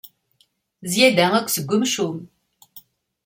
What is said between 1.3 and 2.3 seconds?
akk seg umcum.